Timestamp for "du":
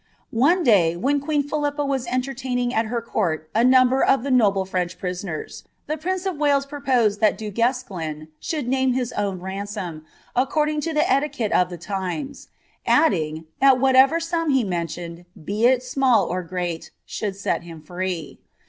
7.37-7.51